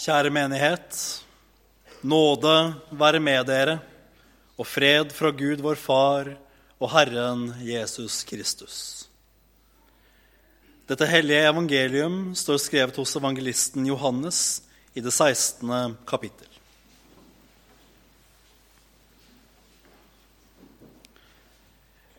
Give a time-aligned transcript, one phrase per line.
[0.00, 0.96] Kjære menighet.
[2.08, 2.52] Nåde
[2.96, 3.74] være med dere,
[4.56, 6.30] og fred fra Gud vår Far
[6.80, 8.78] og Herren Jesus Kristus.
[10.88, 14.62] Dette hellige evangelium står skrevet hos evangelisten Johannes
[14.96, 15.68] i det 16.
[16.08, 16.48] kapittel.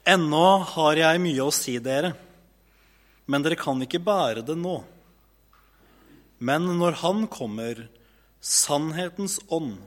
[0.05, 0.45] Ennå
[0.77, 2.13] har jeg mye å si dere,
[3.25, 4.83] men dere kan ikke bære det nå.
[6.41, 7.85] Men når Han kommer,
[8.41, 9.77] sannhetens ånd,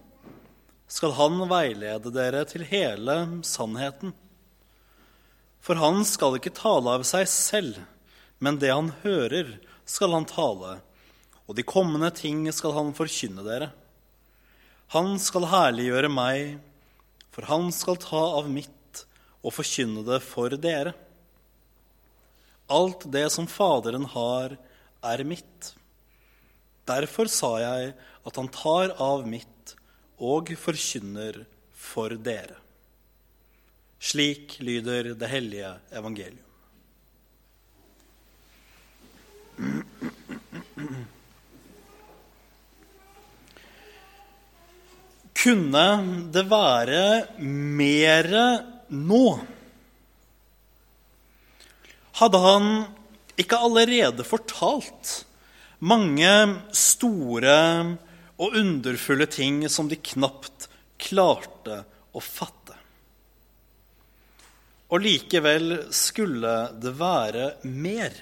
[0.87, 4.15] skal Han veilede dere til hele sannheten.
[5.65, 7.79] For han skal ikke tale av seg selv,
[8.37, 9.55] men det han hører,
[9.88, 10.74] skal han tale,
[11.48, 13.71] og de kommende ting skal han forkynne dere.
[14.93, 16.59] Han skal herliggjøre meg,
[17.32, 19.01] for han skal ta av mitt
[19.41, 20.93] og forkynne det for dere.
[22.68, 24.59] Alt det som Faderen har,
[25.05, 25.73] er mitt.
[26.88, 29.74] Derfor sa jeg at han tar av mitt
[30.20, 32.59] og forkynner for dere.
[34.04, 36.51] Slik lyder det hellige evangelium.
[45.45, 45.87] Kunne
[46.32, 47.05] det være
[47.40, 48.45] mere
[48.88, 49.24] nå?
[52.21, 52.68] Hadde han
[53.40, 55.24] ikke allerede fortalt
[55.85, 56.32] mange
[56.74, 57.57] store
[58.40, 60.68] og underfulle ting som de knapt
[61.01, 61.82] klarte
[62.15, 62.79] å fatte?
[64.94, 68.15] Og likevel skulle det være mer.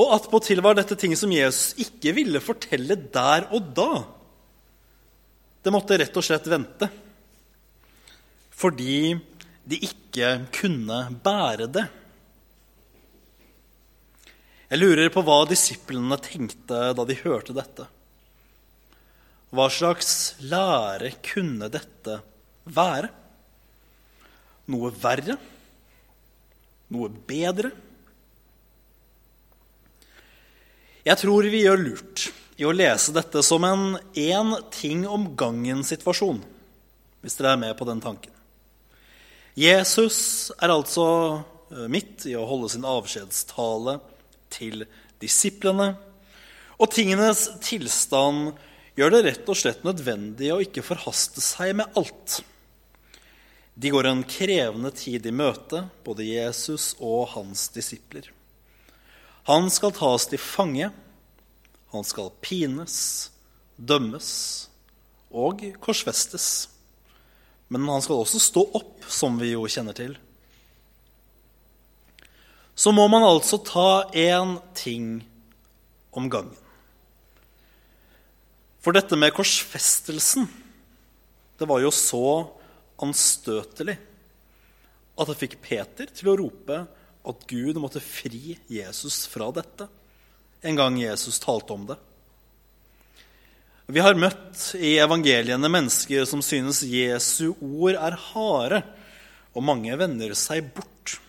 [0.00, 3.92] Og attpåtil var dette ting som Jesus ikke ville fortelle der og da.
[5.62, 6.88] Det måtte rett og slett vente.
[8.62, 9.12] Fordi
[9.68, 11.86] de ikke kunne bære det.
[14.72, 17.84] Jeg lurer på hva disiplene tenkte da de hørte dette.
[19.52, 22.14] Hva slags lære kunne dette
[22.64, 23.10] være?
[24.72, 25.36] Noe verre?
[26.88, 27.68] Noe bedre?
[31.04, 32.24] Jeg tror vi gjør lurt
[32.56, 36.40] i å lese dette som en én ting om gangen-situasjon,
[37.20, 38.32] hvis dere er med på den tanken.
[39.52, 41.04] Jesus er altså
[41.68, 43.98] eh, midt i å holde sin avskjedstale
[44.52, 44.84] til
[45.22, 45.94] disiplene,
[46.78, 48.52] og tingenes tilstand
[48.98, 52.40] gjør det rett og slett nødvendig å ikke forhaste seg med alt.
[53.74, 58.28] De går en krevende tid i møte, både Jesus og hans disipler.
[59.48, 60.90] Han skal tas til fange,
[61.92, 63.30] han skal pines,
[63.76, 64.28] dømmes
[65.32, 66.68] og korsfestes.
[67.72, 70.18] Men han skal også stå opp, som vi jo kjenner til.
[72.82, 75.20] Så må man altså ta én ting
[76.10, 76.56] om gangen.
[78.82, 80.48] For dette med korsfestelsen,
[81.60, 82.26] det var jo så
[83.02, 83.94] anstøtelig
[85.14, 86.80] at det fikk Peter til å rope
[87.22, 89.86] at Gud måtte fri Jesus fra dette
[90.66, 92.00] en gang Jesus talte om det.
[93.94, 98.82] Vi har møtt i evangeliene mennesker som synes Jesu ord er harde,
[99.54, 101.21] og mange vender seg bort.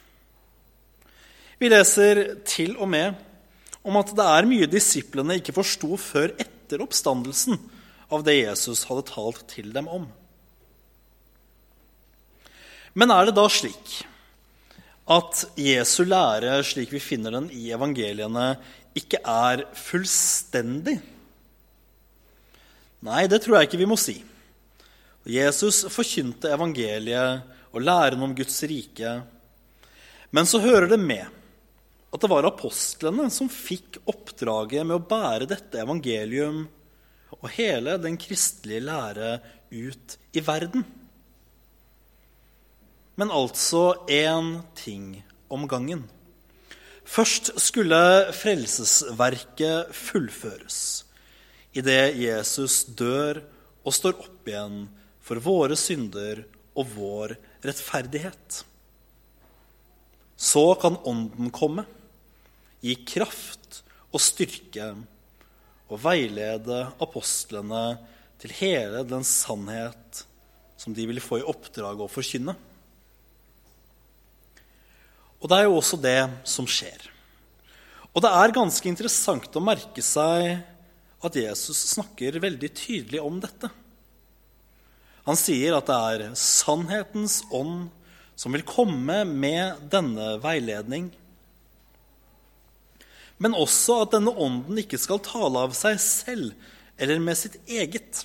[1.64, 3.14] Vi leser til og med
[3.88, 7.56] om at det er mye disiplene ikke forsto før etter oppstandelsen
[8.12, 10.10] av det Jesus hadde talt til dem om.
[13.00, 13.94] Men er det da slik
[15.16, 18.58] at Jesu lære, slik vi finner den i evangeliene,
[19.00, 20.98] ikke er fullstendig?
[23.08, 24.18] Nei, det tror jeg ikke vi må si.
[25.32, 29.16] Jesus forkynte evangeliet og læren om Guds rike.
[30.36, 31.40] Men så hører det med
[32.14, 36.66] at det var apostlene som fikk oppdraget med å bære dette evangelium
[37.40, 39.38] og hele den kristelige lære
[39.74, 40.86] ut i verden
[43.20, 45.22] men altså én ting
[45.54, 46.06] om gangen.
[47.06, 50.78] Først skulle frelsesverket fullføres
[51.78, 53.42] idet Jesus dør
[53.84, 54.86] og står opp igjen
[55.24, 56.44] for våre synder
[56.74, 57.36] og vår
[57.66, 58.64] rettferdighet.
[60.38, 61.86] Så kan Ånden komme,
[62.84, 63.82] gi kraft
[64.14, 64.92] og styrke
[65.88, 67.86] og veilede apostlene
[68.42, 70.24] til hele den sannhet
[70.80, 72.56] som de vil få i oppdrag å forkynne.
[75.44, 77.10] Og det er jo også det som skjer.
[78.14, 80.62] Og det er ganske interessant å merke seg
[81.24, 83.72] at Jesus snakker veldig tydelig om dette.
[85.24, 87.88] Han sier at det er sannhetens ånd
[88.40, 91.12] som vil komme med denne veiledning.
[93.42, 96.54] Men også at denne ånden ikke skal tale av seg selv
[97.02, 98.24] eller med sitt eget.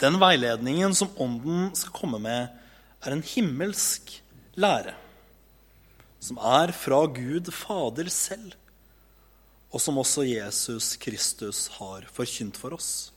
[0.00, 2.48] Den veiledningen som ånden skal komme med,
[3.04, 4.16] er en himmelsk
[4.58, 4.94] lære,
[6.20, 8.56] som er fra Gud Fader selv,
[9.68, 13.12] og som også Jesus Kristus har forkynt for oss.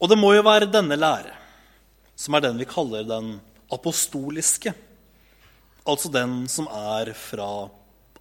[0.00, 1.34] Og det må jo være denne lære,
[2.16, 3.34] som er den vi kaller den
[3.72, 4.72] apostoliske,
[5.90, 7.68] altså den som er fra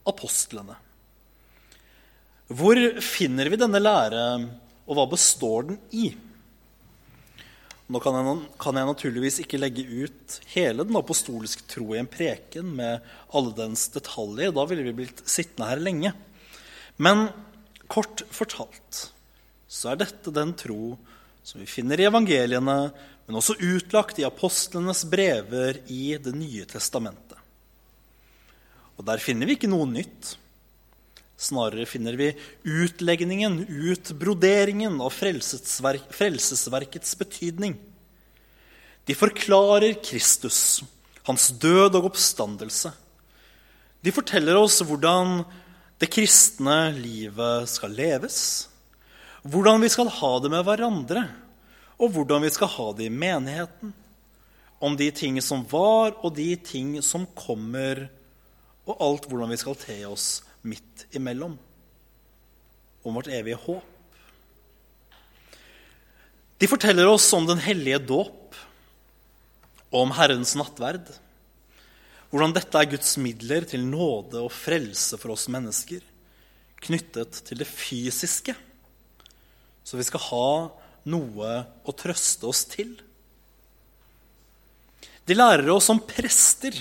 [0.10, 0.77] apostlene.
[2.50, 4.24] Hvor finner vi denne lære,
[4.89, 6.07] og hva består den i?
[7.89, 12.10] Nå kan jeg, kan jeg, naturligvis ikke legge ut hele den apostoliske tro i en
[12.10, 14.54] preken med alle dens detaljer.
[14.54, 16.13] Da ville vi blitt sittende her lenge.
[17.01, 17.30] Men
[17.89, 19.07] kort fortalt
[19.69, 20.98] så er dette den tro
[21.45, 22.77] som vi finner i evangeliene,
[23.25, 27.29] men også utlagt i apostlenes brever i Det nye testamentet.
[29.00, 30.34] Og der finner vi ikke noe nytt.
[31.40, 32.34] Snarere finner vi
[32.68, 37.78] utlegningen, utbroderingen av frelsesverkets betydning.
[39.07, 40.84] De forklarer Kristus,
[41.24, 42.92] hans død og oppstandelse.
[44.04, 45.45] De forteller oss hvordan
[46.00, 48.68] det kristne livet skal leves,
[49.48, 51.24] hvordan vi skal ha det med hverandre,
[52.00, 53.95] og hvordan vi skal ha det i menigheten.
[54.80, 58.10] Om de ting som var, og de ting som kommer,
[58.90, 60.28] og alt hvordan vi skal te oss
[60.66, 61.56] midt imellom.
[63.06, 63.96] Om vårt evige håp.
[66.60, 68.58] De forteller oss om den hellige dåp
[69.90, 71.08] og om Herrens nattverd.
[72.30, 76.04] Hvordan dette er Guds midler til nåde og frelse for oss mennesker,
[76.84, 78.54] knyttet til det fysiske,
[79.84, 80.50] så vi skal ha
[81.10, 81.54] noe
[81.88, 82.92] å trøste oss til.
[85.26, 86.76] De lærer oss om prester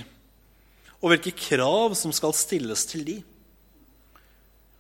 [0.99, 3.19] og hvilke krav som skal stilles til de.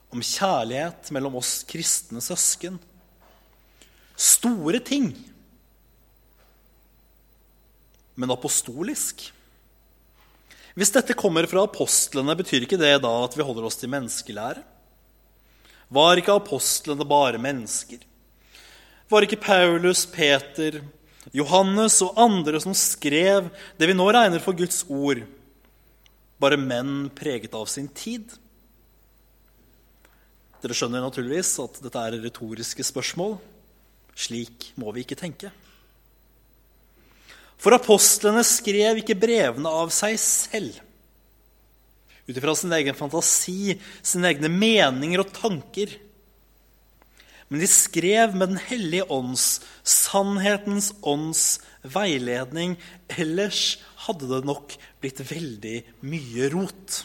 [0.08, 2.78] om kjærlighet mellom oss kristne søsken.
[4.16, 5.10] Store ting,
[8.16, 9.26] men apostolisk.
[10.78, 14.64] Hvis dette kommer fra apostlene, betyr ikke det da at vi holder oss til menneskelære?
[15.92, 18.00] Var ikke apostlene bare mennesker?
[19.12, 20.80] Var ikke Paulus, Peter,
[21.36, 25.22] Johannes og andre som skrev det vi nå regner for Guds ord,
[26.38, 28.30] bare menn preget av sin tid?
[30.62, 33.36] Dere skjønner naturligvis at dette er retoriske spørsmål.
[34.18, 35.52] Slik må vi ikke tenke.
[37.58, 40.78] For apostlene skrev ikke brevene av seg selv.
[42.28, 45.94] Ut ifra sin egen fantasi, sine egne meninger og tanker.
[47.48, 52.76] Men de skrev med Den hellige ånds, sannhetens ånds, veiledning.
[53.08, 57.04] Ellers hadde det nok blitt veldig mye rot.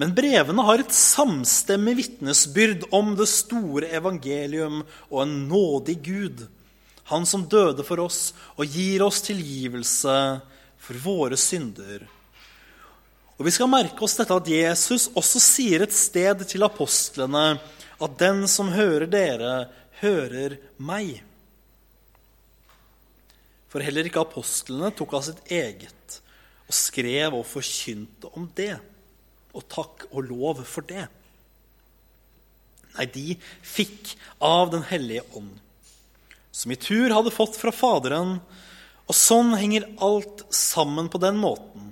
[0.00, 6.48] Men brevene har et samstemmig vitnesbyrd om det store evangelium og en nådig Gud,
[7.10, 10.14] Han som døde for oss og gir oss tilgivelse
[10.78, 12.04] for våre synder.
[13.36, 17.58] Og Vi skal merke oss dette at Jesus også sier et sted til apostlene
[18.00, 19.68] at den som hører dere,
[20.00, 21.18] hører meg.
[23.70, 26.18] For heller ikke apostlene tok av sitt eget
[26.66, 28.74] og skrev og forkynte om det
[29.54, 31.06] og takk og lov for det.
[32.96, 35.52] Nei, de fikk av Den hellige ånd,
[36.50, 38.38] som i tur hadde fått fra Faderen.
[39.10, 41.90] Og sånn henger alt sammen på den måten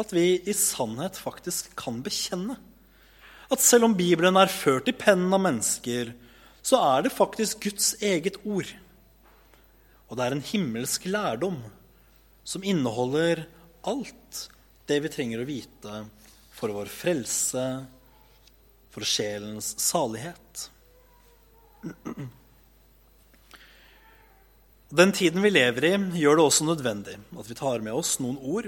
[0.00, 2.56] at vi i sannhet faktisk kan bekjenne
[3.50, 6.12] at selv om Bibelen er ført i pennen av mennesker,
[6.62, 8.68] så er det faktisk Guds eget ord.
[10.10, 11.60] Og det er en himmelsk lærdom
[12.42, 13.44] som inneholder
[13.86, 14.40] alt
[14.90, 16.02] det vi trenger å vite
[16.56, 17.64] for vår frelse,
[18.90, 20.66] for sjelens salighet.
[24.90, 28.40] Den tiden vi lever i, gjør det også nødvendig at vi tar med oss noen
[28.42, 28.66] ord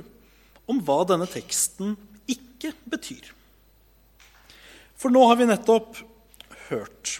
[0.71, 1.97] om hva denne teksten
[2.31, 3.33] ikke betyr.
[4.95, 5.99] For nå har vi nettopp
[6.69, 7.19] hørt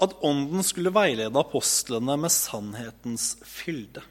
[0.00, 4.02] at Ånden skulle veilede apostlene med sannhetens fylde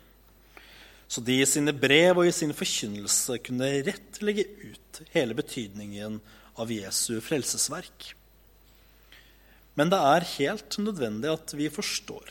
[1.10, 6.20] så de i sine brev og i sin forkynnelse kunne rett legge ut hele betydningen
[6.62, 8.12] av Jesu frelsesverk.
[9.74, 12.30] Men det er helt nødvendig at vi forstår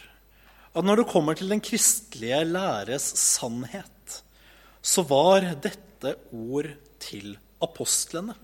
[0.79, 4.21] at når det kommer til den kristelige læres sannhet,
[4.79, 6.71] så var dette ord
[7.03, 7.35] til
[7.65, 8.37] apostlene.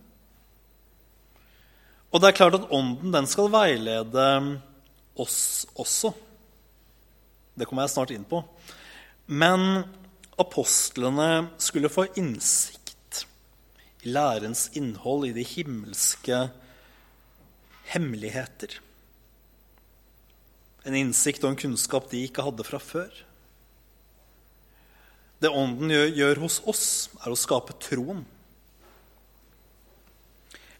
[2.10, 4.26] Og det er klart at Ånden den skal veilede
[5.20, 6.12] oss også.
[7.54, 8.42] Det kommer jeg snart inn på.
[9.30, 9.84] Men
[10.40, 13.24] apostlene skulle få innsikt
[14.04, 16.48] i lærens innhold, i de himmelske
[17.94, 18.80] hemmeligheter.
[20.84, 23.12] En innsikt og en kunnskap de ikke hadde fra før.
[25.40, 26.86] Det Ånden gjør, hos oss,
[27.24, 28.22] er å skape troen.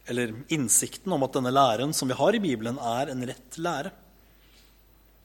[0.09, 3.93] Eller innsikten om at denne læren som vi har i Bibelen, er en rett lære.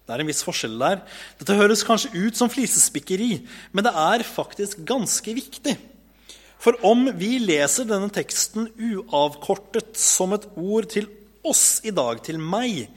[0.09, 1.03] Det er en viss forskjell der.
[1.37, 5.75] Dette høres kanskje ut som flisespikkeri, men det er faktisk ganske viktig.
[6.59, 11.05] For om vi leser denne teksten uavkortet som et ord til
[11.45, 12.89] oss i dag, til meg,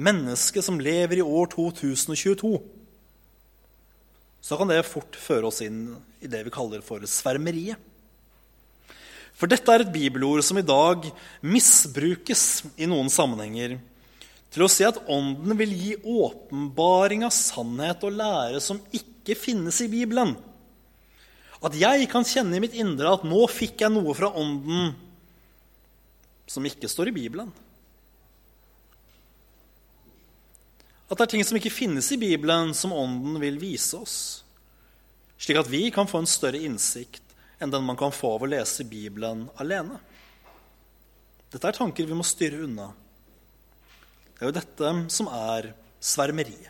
[0.00, 2.56] mennesket som lever i år 2022,
[4.44, 7.76] så kan det fort føre oss inn i det vi kaller for svermeriet.
[9.36, 11.06] For dette er et bibelord som i dag
[11.44, 13.76] misbrukes i noen sammenhenger
[14.54, 19.80] til å si at Ånden vil gi åpenbaring av sannhet og lære som ikke finnes
[19.82, 20.36] i Bibelen.
[21.64, 24.94] At jeg kan kjenne i mitt indre at nå fikk jeg noe fra Ånden
[26.46, 27.50] som ikke står i Bibelen.
[31.08, 34.18] At det er ting som ikke finnes i Bibelen, som Ånden vil vise oss.
[35.40, 37.22] Slik at vi kan få en større innsikt
[37.62, 39.98] enn den man kan få av å lese Bibelen alene.
[41.50, 42.92] Dette er tanker vi må styre unna.
[44.44, 45.70] Det er jo dette som er
[46.04, 46.68] svermeriet.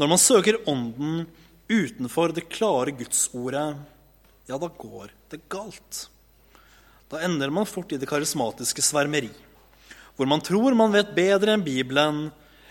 [0.00, 1.26] Når man søker Ånden
[1.68, 3.74] utenfor det klare gudsordet,
[4.48, 6.06] ja, da går det galt.
[7.12, 9.28] Da ender man fort i det karismatiske svermeri,
[10.16, 12.22] hvor man tror man vet bedre enn Bibelen,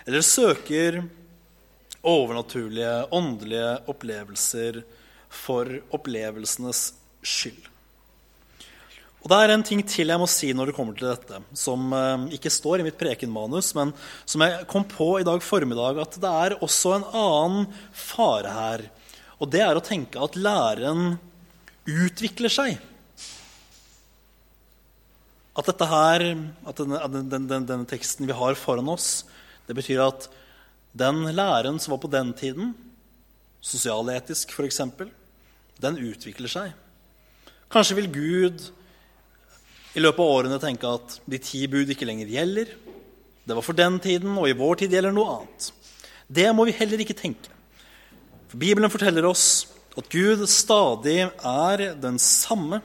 [0.08, 1.04] eller søker
[2.02, 4.82] overnaturlige, åndelige opplevelser
[5.30, 7.62] for opplevelsenes skyld.
[9.22, 11.92] Og Det er en ting til jeg må si når det kommer til dette, som
[11.94, 13.94] eh, ikke står i mitt prekenmanus, men
[14.26, 18.86] som jeg kom på i dag formiddag, at det er også en annen fare her.
[19.38, 21.20] Og det er å tenke at læren
[21.86, 22.82] utvikler seg.
[25.54, 26.28] At dette her,
[26.66, 29.28] at denne, den, den, denne teksten vi har foran oss,
[29.68, 30.30] det betyr at
[30.98, 32.74] den læren som var på den tiden,
[33.62, 34.82] sosialetisk f.eks.,
[35.82, 36.74] den utvikler seg.
[37.72, 38.72] Kanskje vil Gud
[39.92, 42.72] i løpet av årene tenke at de ti bud ikke lenger gjelder.
[43.44, 45.72] Det var for den tiden, og i vår tid gjelder noe annet.
[46.32, 47.52] Det må vi heller ikke tenke.
[48.52, 49.66] For Bibelen forteller oss
[50.00, 52.80] at Gud stadig er den samme.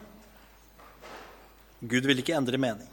[1.78, 2.88] Gud vil ikke endre mening.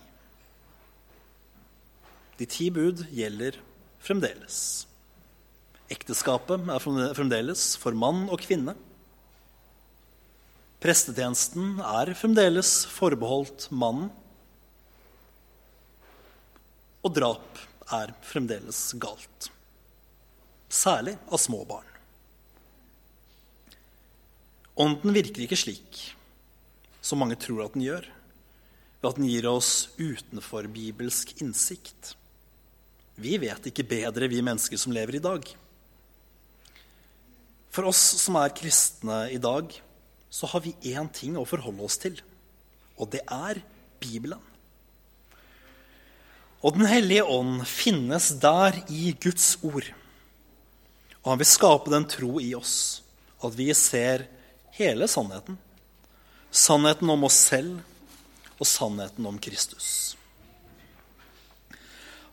[2.38, 3.58] De ti bud gjelder
[4.04, 4.58] fremdeles.
[5.94, 6.84] Ekteskapet er
[7.18, 8.76] fremdeles for mann og kvinne.
[10.84, 14.10] Prestetjenesten er fremdeles forbeholdt mannen.
[17.08, 17.62] Og drap
[17.96, 19.48] er fremdeles galt.
[20.68, 21.88] Særlig av små barn.
[24.84, 26.02] Ånden virker ikke slik
[27.04, 28.04] som mange tror at den gjør,
[29.00, 32.14] ved at den gir oss utenfor bibelsk innsikt.
[33.16, 35.48] Vi vet ikke bedre, vi mennesker som lever i dag.
[37.72, 39.72] For oss som er kristne i dag,
[40.34, 42.18] så har vi én ting å forholde oss til,
[42.98, 43.60] og det er
[44.02, 44.42] Bibelen.
[46.64, 49.86] Og Den hellige ånd finnes der i Guds ord.
[51.22, 53.04] Og han vil skape den tro i oss
[53.44, 54.26] at vi ser
[54.80, 55.60] hele sannheten.
[56.50, 57.82] Sannheten om oss selv
[58.58, 60.16] og sannheten om Kristus.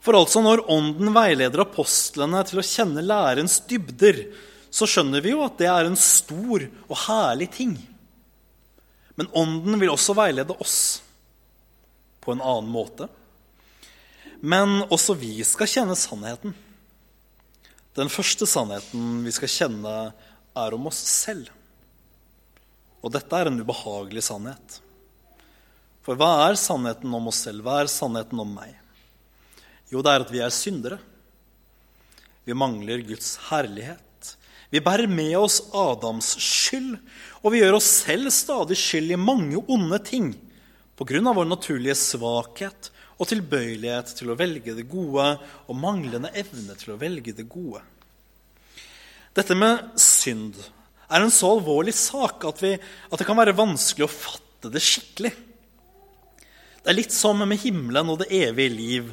[0.01, 4.23] For altså, når Ånden veileder apostlene til å kjenne lærens dybder,
[4.71, 7.75] så skjønner vi jo at det er en stor og herlig ting.
[9.19, 10.79] Men Ånden vil også veilede oss
[12.23, 13.09] på en annen måte.
[14.41, 16.55] Men også vi skal kjenne sannheten.
[17.99, 19.95] Den første sannheten vi skal kjenne,
[20.51, 21.51] er om oss selv.
[23.01, 24.81] Og dette er en ubehagelig sannhet.
[26.05, 27.63] For hva er sannheten om oss selv?
[27.65, 28.75] Hva er sannheten om meg?
[29.93, 30.99] Jo, det er at vi er syndere.
[32.47, 34.10] Vi mangler Guds herlighet.
[34.71, 36.95] Vi bærer med oss Adams skyld,
[37.43, 40.33] og vi gjør oss selv stadig skyld i mange onde ting
[41.01, 41.21] pga.
[41.35, 45.27] vår naturlige svakhet og tilbøyelighet til å velge det gode
[45.67, 47.83] og manglende evne til å velge det gode.
[49.35, 50.57] Dette med synd
[51.11, 54.83] er en så alvorlig sak at, vi, at det kan være vanskelig å fatte det
[54.85, 55.33] skikkelig.
[56.81, 59.13] Det er litt som med himmelen og det evige liv.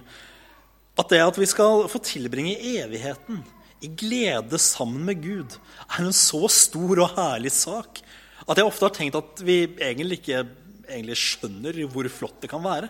[0.98, 3.42] At det at vi skal få tilbringe evigheten
[3.84, 5.58] i glede sammen med Gud,
[5.88, 8.02] er en så stor og herlig sak
[8.48, 10.46] at jeg ofte har tenkt at vi egentlig ikke
[10.88, 12.88] egentlig skjønner hvor flott det kan være.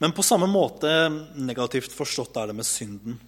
[0.00, 0.88] Men på samme måte
[1.38, 3.18] negativt forstått er det med synden.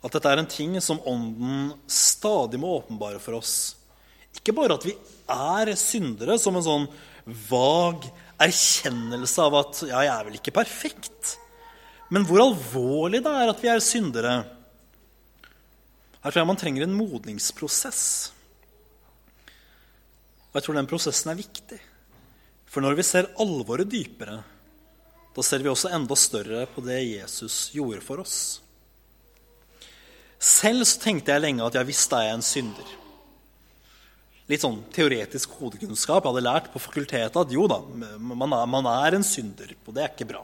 [0.00, 3.74] At dette er en ting som Ånden stadig må åpenbare for oss.
[4.38, 4.94] Ikke bare at vi
[5.30, 6.86] er syndere, som en sånn
[7.50, 8.06] vag
[8.40, 11.34] erkjennelse av at ja, jeg er vel ikke perfekt.
[12.08, 14.38] Men hvor alvorlig det er at vi er syndere.
[16.20, 18.02] Her tror jeg man trenger en modningsprosess.
[20.50, 21.78] Og jeg tror den prosessen er viktig.
[22.70, 24.40] For når vi ser alvoret dypere,
[25.34, 28.60] da ser vi også enda større på det Jesus gjorde for oss.
[30.40, 32.94] Selv så tenkte jeg lenge at jeg visste jeg er en synder.
[34.50, 36.24] Litt sånn teoretisk hodekunnskap.
[36.24, 39.94] Jeg hadde lært på fakultetet at jo da, man er, man er en synder, og
[39.94, 40.42] det er ikke bra.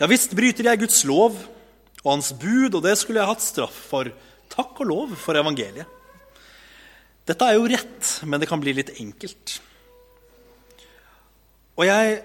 [0.00, 1.36] Ja visst bryter jeg Guds lov
[2.04, 4.10] og hans bud, og det skulle jeg hatt straff for.
[4.52, 5.88] Takk og lov for evangeliet.
[7.24, 9.56] Dette er jo rett, men det kan bli litt enkelt.
[11.80, 12.18] Og jeg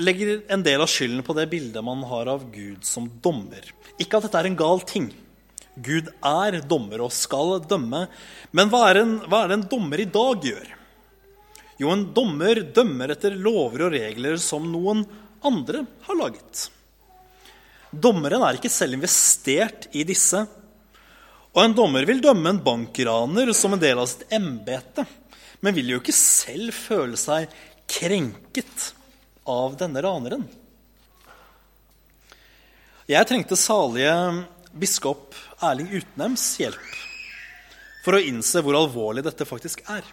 [0.00, 3.68] legger en del av skylden på det bildet man har av Gud som dommer.
[4.00, 5.10] Ikke at dette er en gal ting.
[5.76, 8.06] Gud er dommer og skal dømme.
[8.56, 10.72] Men hva er, en, hva er det en dommer i dag gjør?
[11.76, 15.04] Jo, en dommer dømmer etter lover og regler som noen
[15.44, 16.70] andre har laget.
[17.96, 20.42] Dommeren er ikke selv investert i disse.
[21.56, 25.06] Og en dommer vil dømme en bankraner som en del av sitt embete,
[25.64, 27.48] men vil jo ikke selv føle seg
[27.88, 28.90] krenket
[29.48, 30.44] av denne raneren.
[33.06, 34.12] Jeg trengte salige
[34.76, 36.94] biskop Erling Utnems hjelp
[38.04, 40.04] for å innse hvor alvorlig dette faktisk er.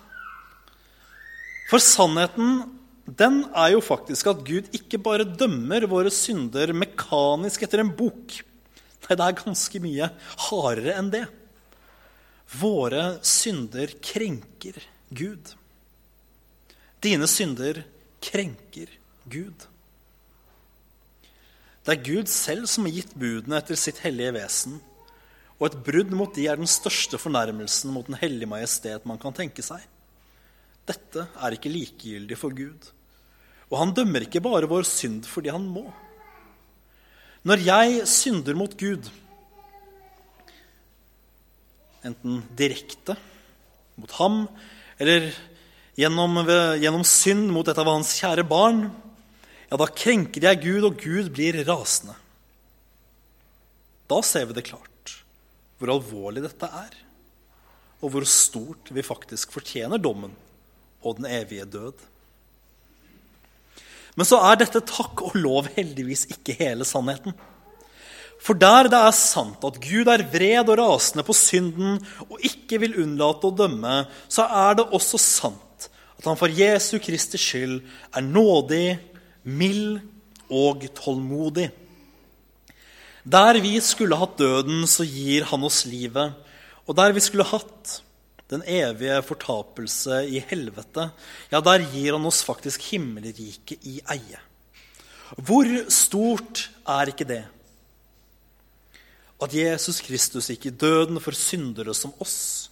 [1.70, 2.62] For sannheten
[3.04, 8.38] den er jo faktisk at Gud ikke bare dømmer våre synder mekanisk etter en bok.
[9.04, 10.08] Nei, det er ganske mye
[10.48, 11.26] hardere enn det.
[12.62, 14.80] Våre synder krenker
[15.12, 15.52] Gud.
[17.04, 17.82] Dine synder
[18.24, 18.92] krenker
[19.28, 19.68] Gud.
[21.84, 24.78] Det er Gud selv som har gitt budene etter sitt hellige vesen.
[25.60, 29.36] Og et brudd mot de er den største fornærmelsen mot Den hellige majestet man kan
[29.36, 29.84] tenke seg.
[30.90, 32.90] Dette er ikke likegyldig for Gud.
[33.72, 35.86] Og han dømmer ikke bare vår synd fordi han må.
[37.48, 39.10] Når jeg synder mot Gud,
[42.04, 43.16] enten direkte
[44.00, 44.44] mot ham
[45.02, 45.30] eller
[46.00, 46.42] gjennom,
[46.80, 48.86] gjennom synd mot et av hans kjære barn,
[49.70, 52.16] ja, da krenker jeg Gud, og Gud blir rasende.
[54.12, 54.90] Da ser vi det klart
[55.80, 56.96] hvor alvorlig dette er,
[58.04, 60.32] og hvor stort vi faktisk fortjener dommen
[61.04, 61.94] og den evige død.
[64.16, 67.34] Men så er dette takk og lov heldigvis ikke hele sannheten.
[68.44, 71.96] For der det er sant at Gud er vred og rasende på synden
[72.28, 75.88] og ikke vil unnlate å dømme, så er det også sant
[76.18, 77.80] at han for Jesu Kristi skyld
[78.16, 79.00] er nådig,
[79.44, 80.02] mild
[80.52, 81.70] og tålmodig.
[83.24, 86.36] Der vi skulle hatt døden, så gir han oss livet.
[86.88, 88.02] Og der vi skulle hatt
[88.52, 91.10] den evige fortapelse i helvete,
[91.52, 94.42] ja, der gir han oss faktisk himmelriket i eie.
[95.38, 97.44] Hvor stort er ikke det?
[99.42, 102.70] At Jesus Kristus gikk i døden for syndere som oss.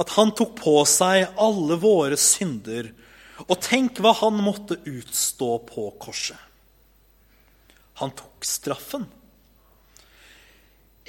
[0.00, 2.92] At han tok på seg alle våre synder.
[3.48, 6.38] Og tenk hva han måtte utstå på korset.
[8.00, 9.04] Han tok straffen.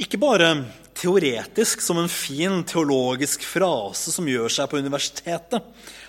[0.02, 0.54] Ikke bare
[0.98, 5.62] teoretisk som en fin teologisk frase som gjør seg på universitetet.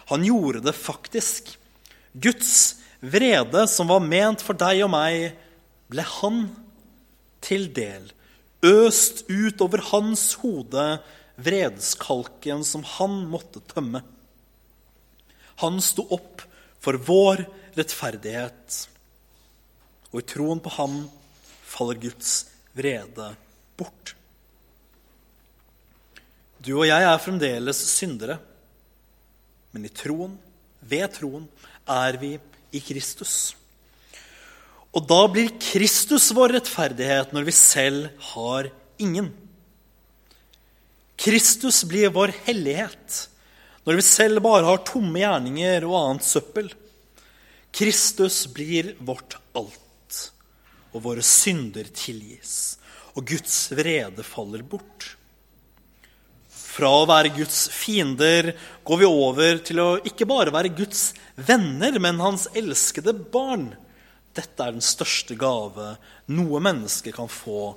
[0.09, 1.53] Han gjorde det faktisk.
[2.13, 2.55] Guds
[3.03, 5.33] vrede som var ment for deg og meg,
[5.93, 6.45] ble han
[7.45, 8.09] til del.
[8.65, 10.87] Øst ut over hans hode
[11.43, 14.03] vredeskalken som han måtte tømme.
[15.63, 16.45] Han sto opp
[16.83, 17.45] for vår
[17.77, 18.79] rettferdighet,
[20.13, 20.97] og i troen på ham
[21.73, 22.35] faller Guds
[22.77, 23.33] vrede
[23.79, 24.15] bort.
[26.63, 28.39] Du og jeg er fremdeles syndere,
[29.73, 30.37] men i troen,
[30.83, 31.49] ved troen,
[31.89, 32.37] er vi
[32.73, 33.55] i Kristus.
[34.93, 38.69] Og da blir Kristus vår rettferdighet når vi selv har
[39.01, 39.31] ingen.
[41.23, 43.27] Kristus blir vår hellighet
[43.87, 46.69] når vi selv bare har tomme gjerninger og annet søppel.
[47.73, 50.19] Kristus blir vårt alt,
[50.93, 52.77] og våre synder tilgis,
[53.17, 55.13] og Guds vrede faller bort.
[56.49, 58.55] Fra å være Guds fiender
[58.87, 63.75] går vi over til å ikke bare være Guds venner, men hans elskede barn.
[64.33, 65.97] Dette er den største gave
[66.33, 67.75] noe menneske kan få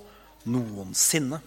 [0.47, 1.41] noensinne.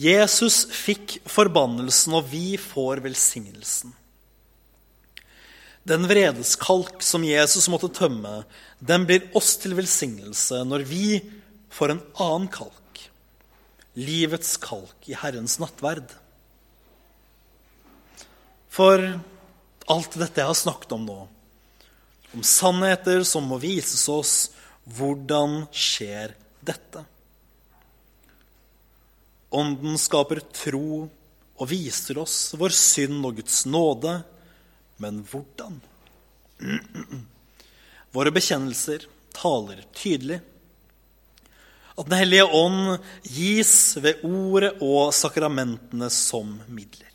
[0.00, 3.92] Jesus fikk forbannelsen, og vi får velsignelsen.
[5.86, 8.42] Den vredeskalk som Jesus måtte tømme,
[8.80, 11.04] den blir oss til velsignelse når vi
[11.72, 12.79] får en annen kalk,
[13.98, 16.12] livets kalk i Herrens nattverd.
[18.70, 19.02] For
[19.90, 21.20] alt dette jeg har snakket om nå.
[22.30, 24.34] Om sannheter som må vises oss.
[24.86, 27.02] Hvordan skjer dette?
[29.50, 31.08] Ånden skaper tro
[31.60, 34.20] og viser oss vår synd og Guds nåde.
[35.02, 35.80] Men hvordan?
[38.14, 40.40] Våre bekjennelser taler tydelig.
[42.00, 47.08] At Den hellige ånd gis ved ordet og sakramentene som midler.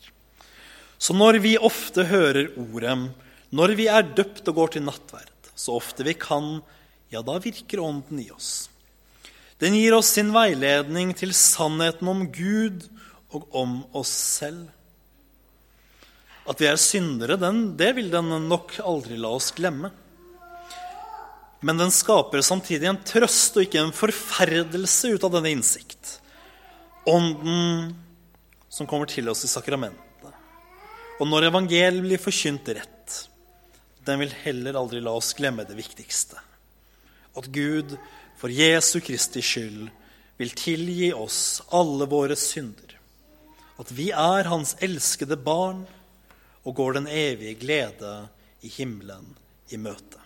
[0.98, 2.94] Så når vi ofte hører ordet,
[3.50, 6.60] når vi er døpt og går til nattverd, så ofte vi kan,
[7.10, 8.68] ja, da virker Ånden i oss.
[9.58, 12.86] Den gir oss sin veiledning til sannheten om Gud
[13.34, 14.68] og om oss selv.
[16.46, 19.90] At vi er syndere, den, det vil den nok aldri la oss glemme.
[21.60, 26.18] Men den skaper samtidig en trøst og ikke en forferdelse ut av denne innsikt.
[27.08, 27.94] Ånden
[28.68, 30.32] som kommer til oss i sakramentene.
[31.16, 33.14] Og når evangeliet blir forkynt rett,
[34.04, 36.36] den vil heller aldri la oss glemme det viktigste.
[37.36, 37.96] At Gud
[38.36, 39.88] for Jesu Kristi skyld
[40.36, 42.98] vil tilgi oss alle våre synder.
[43.80, 45.84] At vi er Hans elskede barn
[46.66, 48.14] og går den evige glede
[48.60, 49.32] i himmelen
[49.72, 50.25] i møte.